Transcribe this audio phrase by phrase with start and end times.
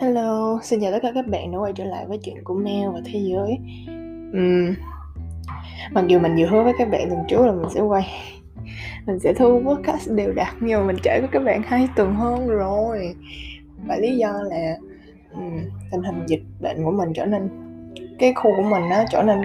[0.00, 2.88] Hello, xin chào tất cả các bạn đã quay trở lại với chuyện của Mel
[2.88, 3.58] và thế giới.
[4.30, 4.74] Uhm,
[5.90, 8.06] Mặc dù mình vừa hứa với các bạn tuần trước là mình sẽ quay.
[9.06, 12.14] Mình sẽ thu podcast đều đặn Nhưng mà mình trải với các bạn hai tuần
[12.14, 13.14] hơn rồi.
[13.86, 14.76] Và lý do là
[15.34, 15.60] um,
[15.92, 17.48] tình hình dịch bệnh của mình trở nên
[18.18, 19.40] Cái khu của mình nó trở nên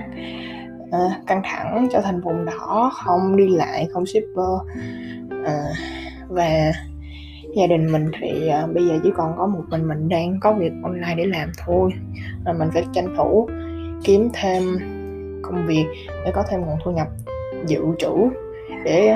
[0.83, 4.55] uh, căng thẳng Trở thành vùng đỏ, không đi lại, không shipper.
[5.41, 5.75] Uh,
[6.29, 6.71] Và
[7.55, 10.53] gia đình mình thì uh, bây giờ chỉ còn có một mình mình đang có
[10.53, 11.91] việc online để làm thôi.
[12.45, 13.49] Là mình phải tranh thủ
[14.03, 14.63] kiếm thêm
[15.41, 15.85] công việc
[16.25, 17.07] để có thêm nguồn thu nhập
[17.67, 18.13] dự trữ
[18.85, 19.15] để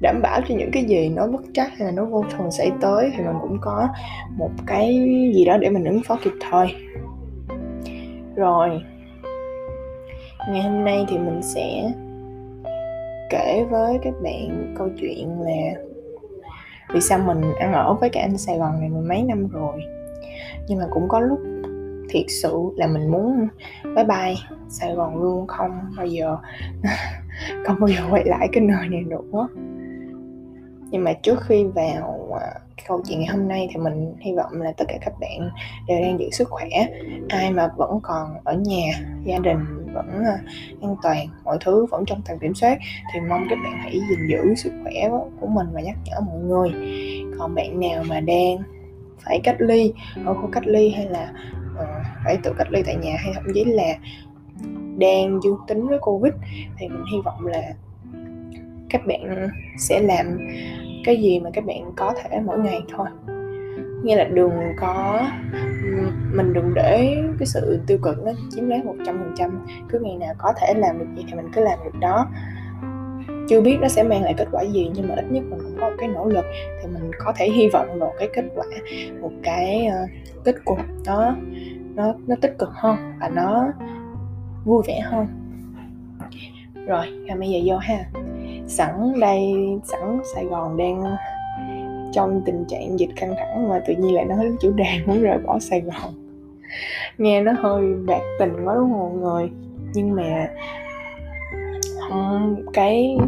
[0.00, 2.70] đảm bảo cho những cái gì nó bất chắc hay là nó vô thường xảy
[2.80, 3.88] tới thì mình cũng có
[4.38, 4.94] một cái
[5.34, 6.74] gì đó để mình ứng phó kịp thời.
[8.36, 8.82] Rồi
[10.48, 11.92] ngày hôm nay thì mình sẽ
[13.30, 15.91] kể với các bạn câu chuyện là
[16.92, 19.82] vì sao mình ăn ở với cái anh Sài Gòn này mười mấy năm rồi?
[20.68, 21.40] Nhưng mà cũng có lúc
[22.08, 23.48] thiệt sự là mình muốn
[23.84, 24.34] bye bye
[24.68, 26.36] Sài Gòn luôn, không bao giờ
[27.64, 29.48] không bao giờ quay lại cái nơi này nữa.
[30.90, 32.46] Nhưng mà trước khi vào à,
[32.88, 35.50] câu chuyện ngày hôm nay thì mình hy vọng là tất cả các bạn
[35.88, 36.68] đều đang giữ sức khỏe.
[37.28, 38.92] Ai mà vẫn còn ở nhà,
[39.24, 40.38] gia đình vẫn ờ,
[40.80, 42.78] an toàn mọi thứ vẫn trong tầm kiểm soát.
[43.14, 45.08] Thì mong các bạn hãy gìn giữ sức khỏe
[45.40, 46.70] của mình và nhắc nhở mọi người.
[47.38, 48.58] Còn bạn nào mà đang
[49.24, 49.92] phải cách ly
[50.24, 51.32] ở khu cách ly hay là
[51.74, 53.98] uh, phải tự cách ly tại nhà hay thậm chí là
[54.98, 56.32] đang dương tính với covid
[56.78, 57.62] thì mình hy vọng là
[58.90, 60.38] các bạn sẽ làm
[61.04, 63.06] cái gì mà các bạn có thể mỗi ngày thôi
[64.02, 65.20] nghĩa là đừng có
[66.32, 69.66] mình đừng để cái sự tiêu cực nó chiếm lấy một trăm phần trăm.
[69.88, 72.26] Cứ ngày nào có thể làm được gì thì mình cứ làm được đó.
[73.48, 75.76] Chưa biết nó sẽ mang lại kết quả gì nhưng mà ít nhất mình cũng
[75.80, 76.44] có một cái nỗ lực
[76.82, 78.64] thì mình có thể hy vọng vào cái kết quả
[79.20, 80.10] một cái uh,
[80.44, 81.36] kết cục đó
[81.94, 83.72] nó nó tích cực hơn và nó
[84.64, 85.26] vui vẻ hơn.
[86.86, 87.06] Rồi
[87.38, 88.04] bây giờ vô ha.
[88.66, 89.54] Sẵn đây
[89.84, 91.02] sẵn sài gòn đang
[92.12, 95.22] trong tình trạng dịch căng thẳng mà tự nhiên lại nói đến chủ đề muốn
[95.22, 96.14] rời bỏ sài gòn.
[97.18, 99.50] Nghe nó hơi bạc tình quá đúng không mọi người?
[99.94, 100.48] Nhưng mà
[102.00, 103.18] không cái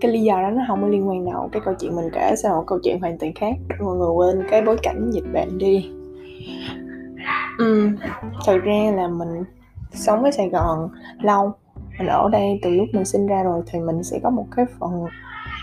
[0.00, 2.34] cái lý do đó nó không có liên quan đâu cái câu chuyện mình kể
[2.36, 3.54] sẽ là một câu chuyện hoàn toàn khác.
[3.80, 5.90] Mọi người quên cái bối cảnh dịch bệnh đi.
[7.62, 7.96] Uhm,
[8.46, 9.44] thật ra là mình
[9.92, 10.88] sống ở sài gòn
[11.22, 11.52] lâu
[11.98, 14.66] mình ở đây từ lúc mình sinh ra rồi thì mình sẽ có một cái
[14.80, 14.90] phần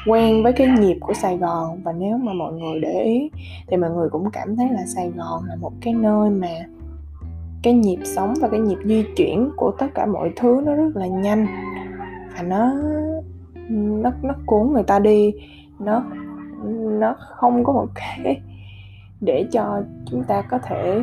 [0.06, 1.84] quen với cái nhịp của Sài Gòn.
[1.84, 3.32] Và nếu mà mọi người để ý,
[3.68, 6.48] thì mọi người cũng cảm thấy là Sài Gòn là một cái nơi mà
[7.64, 10.96] cái nhịp sống và cái nhịp di chuyển của tất cả mọi thứ nó rất
[10.96, 11.48] là nhanh.
[12.38, 12.72] Và nó
[13.70, 15.34] nó nó cuốn người ta đi.
[15.80, 16.04] Nó
[17.00, 18.42] nó không có một cái
[19.22, 21.02] để cho chúng ta có thể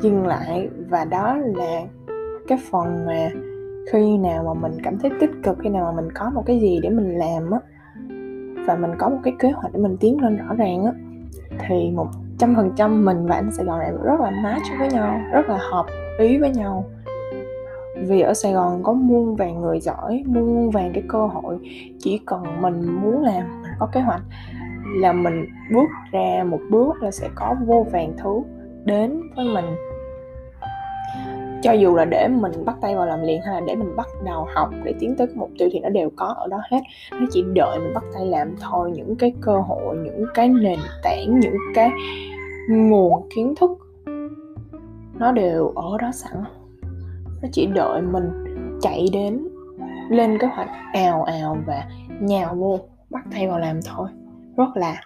[0.00, 0.68] dừng lại.
[0.88, 1.82] Và đó là
[2.48, 3.30] cái phần mà
[3.92, 6.60] khi nào mà mình cảm thấy tích cực, khi nào mà mình có một cái
[6.60, 7.58] gì để mình làm á
[8.66, 10.92] và mình có một cái kế hoạch để mình tiến lên rõ ràng á.
[11.68, 12.06] Thì một
[12.38, 15.48] trăm phần trăm mình và anh Sài Gòn này rất là match với nhau, rất
[15.48, 15.86] là hợp
[16.18, 16.84] ý với nhau.
[17.96, 21.58] Vì ở Sài Gòn có muôn vàng người giỏi, muôn vàng cái cơ hội,
[21.98, 24.22] chỉ cần mình muốn làm mình có kế hoạch
[24.96, 28.42] là mình bước ra một bước là sẽ có vô vàng thứ
[28.84, 29.64] đến với mình
[31.64, 34.06] cho dù là để mình bắt tay vào làm liền hay là để mình bắt
[34.24, 36.80] đầu học để tiến tới mục tiêu thì nó đều có ở đó hết.
[37.12, 40.78] Nó chỉ đợi mình bắt tay làm thôi, những cái cơ hội, những cái nền
[41.02, 41.90] tảng, những cái
[42.68, 43.70] nguồn kiến thức,
[45.18, 46.44] nó đều ở đó sẵn.
[47.42, 48.30] Nó chỉ đợi mình
[48.82, 49.48] chạy đến,
[50.10, 51.84] lên kế hoạch ào ào và
[52.20, 52.78] nhào vô,
[53.10, 54.08] bắt tay vào làm thôi.
[54.56, 55.00] Rất là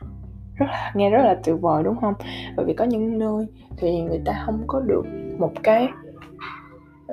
[0.55, 2.15] rất là, nghe rất là tuyệt vời, đúng không?
[2.57, 5.05] Bởi vì có những nơi thì người ta không có được
[5.39, 5.89] một cái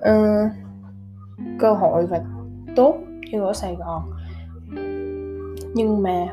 [0.10, 0.52] uh,
[1.60, 2.22] cơ hội và
[2.76, 2.96] tốt
[3.32, 4.02] như ở Sài Gòn.
[5.74, 6.28] Nhưng mà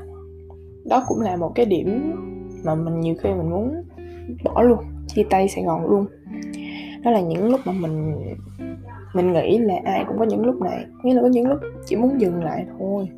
[0.84, 2.16] đó cũng là một cái điểm
[2.64, 3.82] mà mình nhiều khi mình muốn
[4.44, 6.06] bỏ luôn chia tay Sài Gòn luôn.
[7.04, 8.16] Đó là những lúc mà mình
[9.14, 11.96] mình nghĩ là ai cũng có những lúc này nghĩa là có những lúc chỉ
[11.96, 13.08] muốn dừng lại thôi.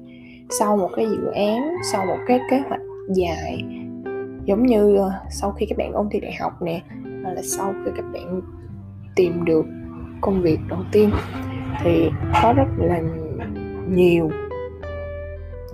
[0.58, 3.64] Sau một cái dự án sau một cái kế hoạch dài
[4.44, 6.82] giống như ờ, sau khi các bạn ôn thi đại học nè
[7.22, 8.40] hoặc là sau khi các bạn
[9.16, 9.66] tìm được
[10.24, 11.10] công việc đầu tiên
[11.82, 12.10] thì
[12.42, 13.00] có rất là
[13.88, 14.30] nhiều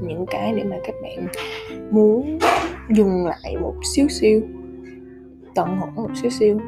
[0.01, 1.29] những cái để mà các bạn
[1.91, 2.39] muốn
[2.89, 4.43] dừng lại một xíu xíu,
[5.55, 6.61] tận hưởng một xíu xíu.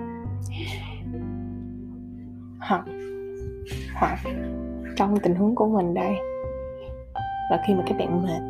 [2.59, 2.85] Hoặc
[3.95, 4.19] hoặc
[4.97, 6.15] trong tình huống của mình đây,
[7.51, 8.41] là khi mà các bạn mệt,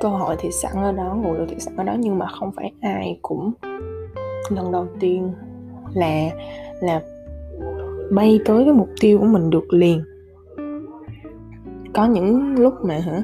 [0.00, 2.52] cơ hội thì sẵn ở đó, nguồn lực thì sẵn ở đó, nhưng mà không
[2.56, 3.52] phải ai cũng
[4.48, 5.32] lần đầu tiên
[5.94, 6.30] là
[6.80, 7.00] là
[8.10, 10.02] bay tới cái mục tiêu của mình được liền.
[11.94, 13.22] Có những lúc mà hả,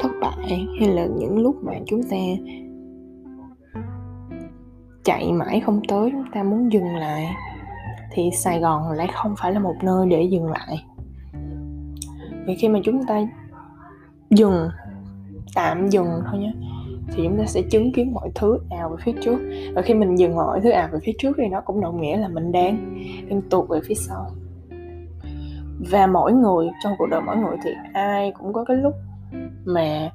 [0.00, 2.16] thất bại hay là những lúc mà chúng ta
[5.04, 7.26] chạy mãi không tới, chúng ta muốn dừng lại,
[8.12, 10.84] thì sài gòn lại không phải là một nơi để dừng lại.
[12.46, 13.20] Vì khi mà chúng ta
[14.30, 14.68] dừng,
[15.54, 16.52] tạm dừng thôi nhé
[17.14, 19.38] thì chúng ta sẽ chứng kiến mọi thứ ào về phía trước.
[19.74, 22.16] Và khi mình dừng mọi thứ ào về phía trước thì nó cũng đồng nghĩa
[22.16, 24.26] là mình đang đang tụt về phía sau.
[25.90, 28.94] Và mỗi người, trong cuộc đời mỗi người thì ai cũng có cái lúc
[29.64, 30.10] mà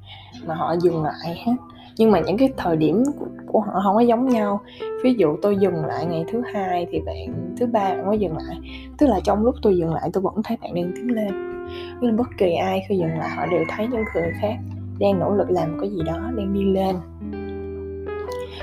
[0.46, 1.52] mà họ dừng lại hết.
[1.98, 3.04] Nhưng mà những cái thời điểm
[3.46, 4.60] của họ không có giống nhau.
[5.04, 8.36] Ví dụ tôi dừng lại ngày thứ hai thì bạn, thứ ba bạn mới dừng
[8.36, 8.56] lại.
[8.98, 11.56] Tức là trong lúc tôi dừng lại tôi vẫn thấy bạn đang tiến lên.
[12.00, 14.56] Nên bất kỳ ai khi dừng lại họ đều thấy những người khác
[15.00, 16.96] đang nỗ lực làm cái gì đó, đang đi lên.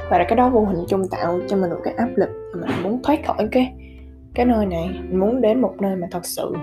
[0.10, 3.02] Và cái đó vô hình chung tạo cho mình một cái áp lực mình muốn
[3.04, 3.74] thoát khỏi cái
[4.34, 4.90] cái nơi này.
[4.94, 6.54] Mình muốn đến một nơi mà thật sự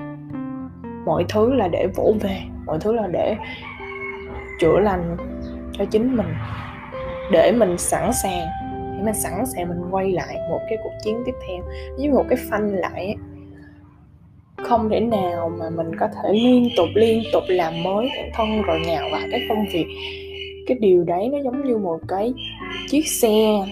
[1.07, 3.37] mọi thứ là để vỗ về, mọi thứ là để
[4.61, 5.17] chữa lành
[5.73, 6.35] cho chính mình.
[7.33, 8.47] Để mình sẵn sàng,
[8.97, 11.63] để mình sẵn sàng mình quay lại một cái cuộc chiến tiếp theo.
[11.97, 13.17] Với một cái phanh lại
[14.63, 18.63] không thể nào mà mình có thể liên tục liên tục làm mới bản thân
[18.63, 19.87] rồi nhào vào cái công việc.
[20.67, 22.35] Cái điều đấy nó giống như một cái
[22.89, 23.67] chiếc xe.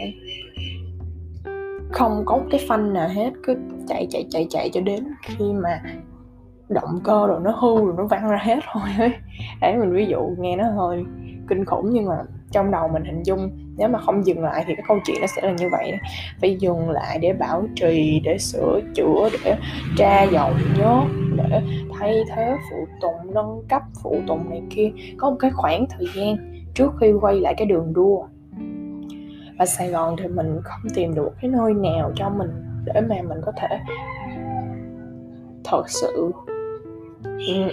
[1.93, 3.57] Không có cái phanh nào hết, cứ
[3.89, 5.83] chạy chạy chạy chạy cho đến khi mà
[6.69, 9.11] động cơ rồi nó hư rồi nó văng ra hết thôi ấy.
[9.61, 11.05] Để mình ví dụ nghe nó hơi
[11.49, 12.17] kinh khủng nhưng mà
[12.53, 15.27] trong đầu mình hình dung nếu mà không dừng lại thì cái câu chuyện nó
[15.27, 15.99] sẽ là như vậy đó.
[16.41, 19.57] phải dừng lại để bảo trì, để sửa chữa, để
[19.97, 21.03] tra dọn nhớ
[21.37, 21.61] để
[21.99, 24.91] thay thế phụ tùng, nâng cấp phụ tùng này kia.
[25.17, 26.37] Có một cái khoảng thời gian
[26.75, 28.27] trước khi quay lại cái đường đua.
[29.59, 32.51] Và Sài Gòn thì mình không tìm được cái nơi nào cho mình
[32.85, 33.79] để mà mình có thể
[35.65, 36.33] thật sự
[37.25, 37.69] ừ,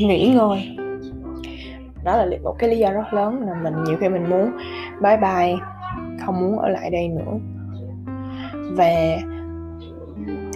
[0.00, 0.85] nghỉ ngơi
[2.06, 4.50] đó là một cái lý do rất lớn là mình, nhiều khi mình muốn
[5.02, 5.54] bye bye,
[6.26, 7.32] không muốn ở lại đây nữa.
[8.76, 8.90] Và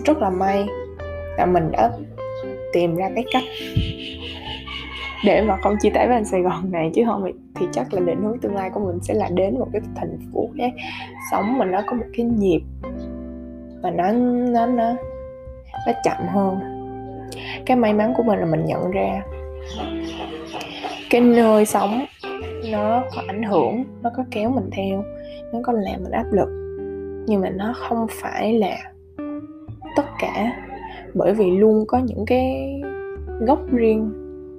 [0.04, 0.66] rất là may
[1.38, 1.90] là mình đã
[2.72, 3.42] tìm ra cái cách
[5.24, 7.24] để mà không chia tay với anh Sài Gòn này, chứ không
[7.54, 10.18] thì chắc là định hướng tương lai của mình sẽ là đến một cái thành
[10.34, 10.72] phố khác.
[11.30, 12.60] Sống mà nó có một cái nhịp
[13.82, 14.12] và nó
[14.52, 14.92] nó nó
[15.86, 16.60] nó chậm hơn.
[17.66, 19.22] Cái may mắn của mình là mình nhận ra
[21.10, 22.04] cái nơi sống.
[22.70, 25.04] Nó có ảnh hưởng, nó có kéo mình theo,
[25.52, 26.48] nó có làm mình áp lực.
[27.26, 28.76] Nhưng mà nó không phải là
[29.96, 30.52] tất cả
[31.14, 32.80] bởi vì luôn có những cái
[33.40, 34.12] góc riêng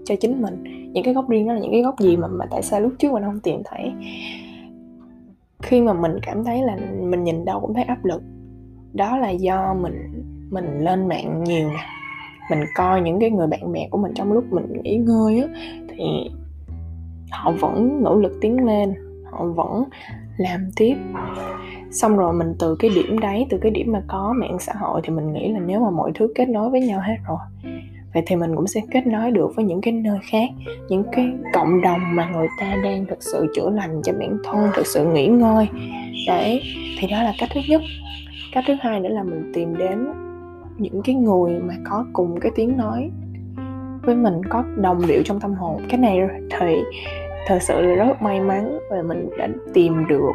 [0.06, 0.64] cho chính mình.
[0.94, 2.94] Những cái góc riêng đó là những cái góc gì mà mà tại sao lúc
[3.00, 3.92] trước mình không tìm thấy?
[5.62, 8.22] Khi mà mình cảm thấy là mình nhìn đâu cũng thấy áp lực,
[8.94, 11.84] đó là do mình mình lên mạng nhiều nè.
[12.50, 15.48] Mình coi những cái người bạn bè của mình trong lúc mình nghỉ ngơi á,
[15.90, 16.04] thì
[17.42, 18.94] họ vẫn nỗ lực tiến lên,
[19.32, 19.84] họ vẫn
[20.38, 20.96] làm tiếp.
[21.92, 25.02] Xong rồi mình từ cái điểm đấy, từ cái điểm mà có mạng xã hội
[25.04, 27.38] thì mình nghĩ là nếu mà mọi thứ kết nối với nhau hết rồi,
[28.14, 30.50] vậy thì mình cũng sẽ kết nối được với những cái nơi khác,
[30.90, 34.70] những cái cộng đồng mà người ta đang thực sự chữa lành cho bản thân,
[34.74, 35.68] thực sự nghỉ ngơi.
[36.28, 36.62] Đấy,
[37.00, 37.82] thì đó là cách thứ nhất.
[38.54, 40.08] Cách thứ hai nữa là mình tìm đến
[40.78, 43.12] những cái người mà có cùng cái tiếng nói
[44.02, 45.82] với mình, có đồng điệu trong tâm hồn.
[45.90, 46.20] Cái này
[46.60, 46.76] thì
[47.48, 50.32] thật sự là rất may mắn và mình đã tìm được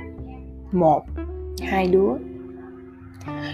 [0.72, 1.02] một,
[1.62, 2.08] hai đứa.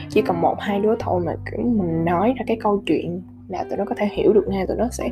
[0.08, 3.64] Chỉ cần một, hai đứa thôi mà kiểu mình nói ra cái câu chuyện là
[3.64, 5.08] tụi nó có thể hiểu được ngay tụi nó sẽ,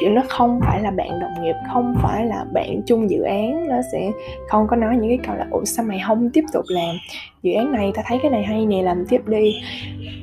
[0.00, 3.68] kiểu, nó không phải là bạn đồng nghiệp, không phải là bạn chung dự án.
[3.68, 4.10] Nó sẽ
[4.48, 6.96] không có nói những cái câu là, ủa, sao mày không tiếp tục làm
[7.42, 7.92] dự án này?
[7.94, 9.54] Ta thấy cái này hay nè, làm tiếp đi.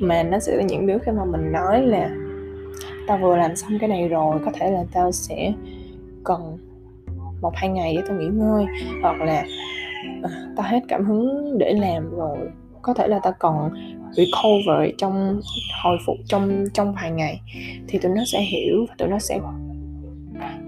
[0.00, 2.10] Mà nó sẽ là những đứa khi mà mình nói là,
[3.06, 5.52] tao vừa làm xong cái này rồi, có thể là tao sẽ
[6.28, 6.58] cần
[7.40, 8.66] một hai ngày để tao nghỉ ngơi
[9.02, 9.44] hoặc là
[10.22, 12.38] à, tao hết cảm hứng để làm rồi
[12.82, 13.70] có thể là tao còn
[14.12, 15.40] recover trong
[15.82, 17.40] hồi phục trong trong vài ngày
[17.88, 19.40] thì tụi nó sẽ hiểu và tụi nó sẽ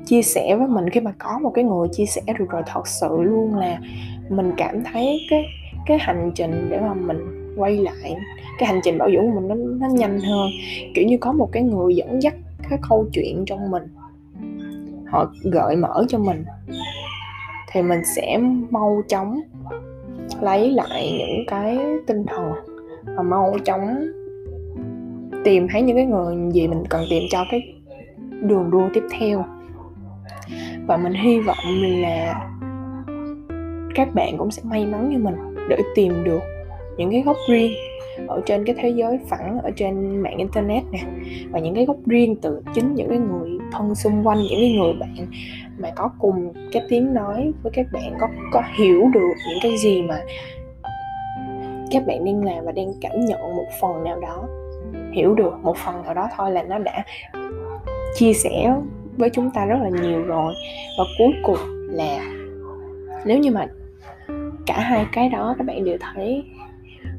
[0.06, 0.90] chia sẻ với mình.
[0.90, 3.78] Khi mà có một cái người chia sẻ được rồi thật sự luôn là
[4.28, 5.44] mình cảm thấy cái
[5.86, 7.18] cái hành trình để mà mình
[7.56, 8.16] quay lại
[8.58, 10.50] cái hành trình bảo dưỡng của mình nó nó nhanh hơn.
[10.94, 12.34] Kiểu như có một cái người dẫn dắt
[12.70, 13.82] cái câu chuyện trong mình
[15.10, 16.44] họ gợi mở cho mình,
[17.72, 18.40] thì mình sẽ
[18.70, 19.40] mau chóng
[20.40, 22.52] lấy lại những cái tinh thần,
[23.16, 23.98] và mau chóng
[25.44, 27.74] tìm thấy những cái người gì mình cần tìm cho cái
[28.42, 29.44] đường đua tiếp theo.
[30.86, 31.56] Và mình hy vọng
[32.02, 32.48] là
[33.94, 35.34] các bạn cũng sẽ may mắn như mình
[35.68, 36.40] để tìm được
[36.96, 37.72] những cái góc riêng
[38.28, 41.00] ở trên cái thế giới phẳng ở trên mạng internet nè,
[41.50, 44.72] và những cái góc riêng từ chính những cái người thân xung quanh những cái
[44.72, 45.26] người bạn
[45.78, 49.76] mà có cùng cái tiếng nói với các bạn, có có hiểu được những cái
[49.78, 50.20] gì mà
[51.90, 54.48] các bạn đang làm và đang cảm nhận một phần nào đó,
[55.12, 57.04] hiểu được một phần nào đó thôi là nó đã
[58.14, 58.74] chia sẻ
[59.16, 60.54] với chúng ta rất là nhiều rồi.
[60.98, 61.58] Và cuối cùng
[61.90, 62.20] là
[63.24, 63.66] nếu như mà
[64.66, 66.44] cả hai cái đó các bạn đều thấy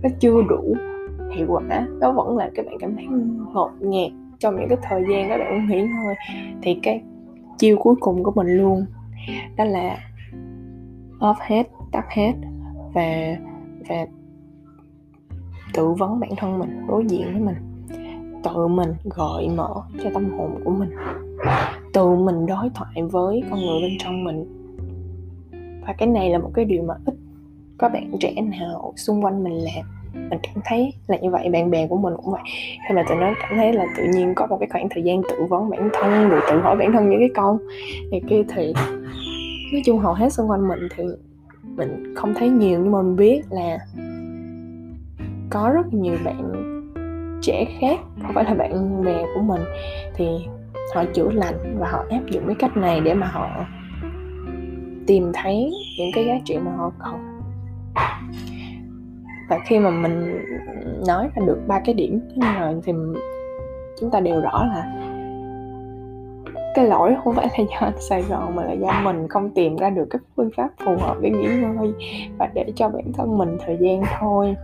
[0.04, 0.76] nó chưa đủ
[1.36, 3.06] hiệu quả, nó vẫn là các bạn cảm thấy
[3.54, 6.16] ngột ngạt trong những cái thời gian các bạn nghỉ ngơi
[6.62, 7.02] thì cái
[7.58, 8.86] chiêu cuối cùng của mình luôn
[9.58, 9.98] đó là
[11.20, 12.34] off hết, tắt hết
[12.94, 13.38] và
[13.90, 14.06] và
[15.74, 17.56] tự vấn bản thân mình, đối diện với mình.
[18.44, 20.90] Tự mình gợi mở cho tâm hồn của mình.
[21.94, 24.46] Tự mình đối thoại với con người bên trong mình.
[25.88, 27.16] Và cái này là một cái điều mà ít
[27.80, 31.72] các bạn trẻ nào xung quanh mình làm mình cảm thấy là như vậy, bạn
[31.72, 32.42] bè của mình cũng vậy.
[32.88, 35.22] Khi mà tụi nó cảm thấy là tự nhiên có một cái khoảng thời gian
[35.30, 37.60] tự vấn bản thân rồi tự hỏi bản thân những cái câu
[38.12, 38.74] này kia thì
[39.74, 41.04] nói chung hầu hết xung quanh mình thì
[41.64, 43.78] mình không thấy nhiều, nhưng mà mình biết là
[45.50, 46.52] có rất nhiều bạn
[47.42, 49.62] trẻ khác, không phải là bạn bè của mình,
[50.14, 50.26] thì
[50.96, 53.48] họ chữa lành và họ áp dụng cái cách này để mà họ
[55.08, 57.14] tìm thấy những cái giá trị mà họ cần
[59.52, 60.42] và khi mà mình
[61.08, 62.94] nói ra được ba cái điểm như rồi thì
[64.00, 65.08] chúng ta đều rõ là
[66.76, 69.90] cái lỗi không phải là do Sài Gòn mà là do mình không tìm ra
[69.90, 71.94] được cái phương pháp phù hợp để nghỉ ngơi
[72.40, 74.56] và để cho bản thân mình thời gian thôi.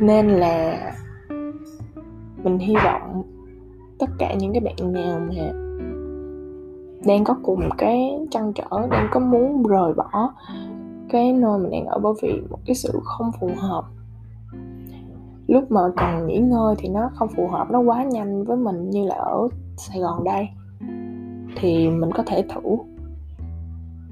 [0.00, 0.78] Nên là
[2.42, 3.22] mình hy vọng
[3.98, 5.52] tất cả những cái bạn nào mà
[7.06, 10.32] đang có cùng cái trăn trở, đang có muốn rời bỏ
[11.08, 13.84] cái nơi mình đang ở bởi vì một cái sự không phù hợp.
[15.46, 18.90] Lúc mà cần nghỉ ngơi thì nó không phù hợp, nó quá nhanh với mình
[18.90, 20.48] như là ở sài gòn đây.
[21.56, 22.76] Thì mình có thể thử.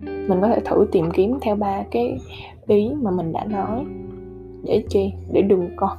[0.05, 2.19] Mình có thể thử tìm kiếm theo ba cái
[2.67, 3.85] ý mà mình đã nói.
[4.65, 5.13] Để chi?
[5.33, 5.97] Để đừng có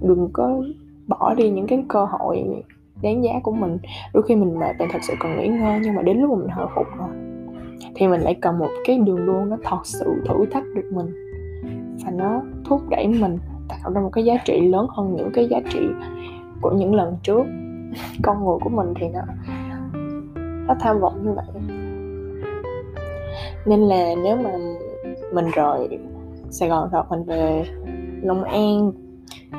[0.00, 0.62] đừng có
[1.06, 2.64] bỏ đi những cái cơ hội
[3.02, 3.78] đáng giá của mình.
[4.14, 6.36] Đôi khi mình mệt mình thật sự cần nghỉ ngơi nhưng mà đến lúc mà
[6.36, 7.25] mình hồi phục rồi
[7.94, 11.06] thì mình lại cần một cái đường đua nó thật sự thử thách được mình.
[12.04, 15.48] Và nó thúc đẩy mình, tạo ra một cái giá trị lớn hơn những cái
[15.48, 15.80] giá trị
[16.60, 17.42] của những lần trước.
[18.22, 19.20] Con người của mình thì nó
[20.66, 21.46] nó tham vọng như vậy.
[23.66, 24.50] Nên là nếu mà
[25.32, 25.98] mình rời
[26.50, 27.64] Sài Gòn rồi mình về
[28.22, 28.92] Long An,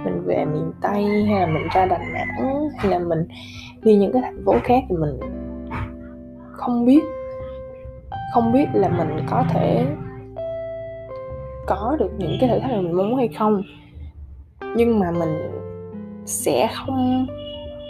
[0.04, 3.28] mình về miền Tây, hay là mình ra Đà Nẵng, hay là mình
[3.84, 5.20] đi những cái thành phố khác thì mình
[6.52, 7.04] không biết
[8.34, 9.86] không biết là mình có thể
[11.68, 13.62] có được những cái thử thách mà mình muốn hay không.
[14.76, 15.38] Nhưng mà mình
[16.26, 17.28] sẽ không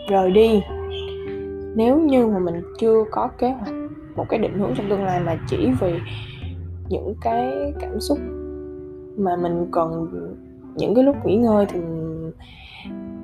[0.09, 0.61] rời đi.
[1.75, 3.73] Nếu như mà mình chưa có kế hoạch,
[4.15, 5.93] một cái định hướng trong tương lai mà chỉ vì
[6.89, 8.19] những cái cảm xúc
[9.17, 10.07] mà mình cần
[10.75, 11.79] những cái lúc nghỉ ngơi thì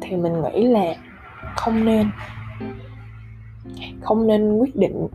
[0.01, 0.96] thì mình nghĩ là
[1.55, 2.08] không nên.
[4.01, 5.08] Không nên quyết định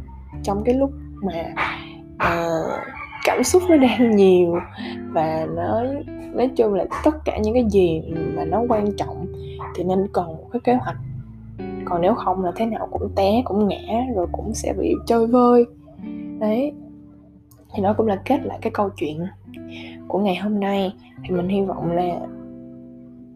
[0.42, 0.90] trong cái lúc
[1.22, 1.54] mà
[2.22, 2.80] uh,
[3.24, 4.58] cảm xúc nó đang nhiều
[5.12, 5.84] và nó
[6.32, 8.02] nói chung là tất cả những cái gì
[8.36, 9.26] mà nó quan trọng
[9.74, 10.96] thì nên cần một cái kế hoạch.
[11.84, 15.26] Còn nếu không là thế nào cũng té cũng ngã rồi cũng sẽ bị chơi
[15.26, 15.64] vơi.
[16.38, 16.72] Đấy
[17.74, 19.26] thì nó cũng là kết lại cái câu chuyện
[20.08, 20.92] của ngày hôm nay.
[21.24, 22.20] Thì mình hy vọng là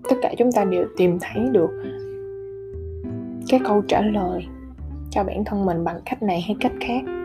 [0.09, 1.71] tất cả chúng ta đều tìm thấy được
[3.49, 4.47] cái câu trả lời
[5.11, 7.22] cho bản thân mình bằng cách này hay cách khác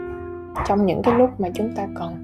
[0.65, 2.23] trong những cái lúc mà chúng ta cần.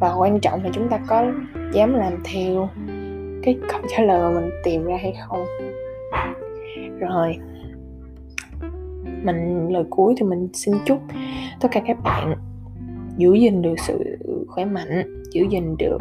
[0.00, 1.32] Và quan trọng là chúng ta có
[1.72, 2.68] dám làm theo
[3.42, 5.44] cái câu trả lời mà mình tìm ra hay không.
[7.00, 7.36] Rồi,
[9.22, 10.98] mình, lời cuối thì mình xin chúc
[11.60, 12.34] tất cả các bạn
[13.16, 15.98] giữ gìn được sự khỏe mạnh, giữ gìn được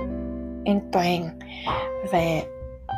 [0.65, 1.23] an toàn
[2.11, 2.21] và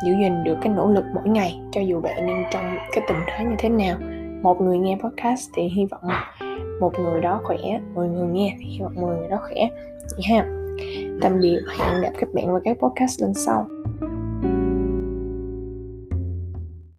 [0.06, 3.18] giữ gìn được cái nỗ lực mỗi ngày, cho dù bạn đang trong cái tình
[3.28, 3.98] thế như thế nào
[4.42, 6.02] một người nghe podcast thì hy vọng
[6.80, 7.58] một người đó khỏe.
[7.94, 9.70] Mười người nghe thì hy vọng mười người đó khỏe.
[10.16, 10.46] Vậy ha.
[11.22, 11.60] Tạm biệt.
[11.80, 13.68] Hẹn gặp các bạn vào các podcast lần sau.